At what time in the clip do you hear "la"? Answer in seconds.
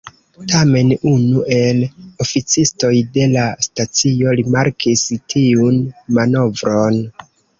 3.35-3.43